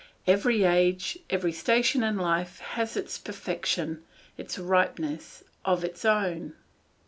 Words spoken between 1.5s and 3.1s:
station in life, has a